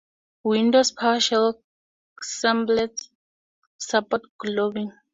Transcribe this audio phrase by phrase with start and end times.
[0.43, 1.59] Windows PowerShell
[2.23, 3.09] Cmdlets
[3.77, 4.91] support globbing.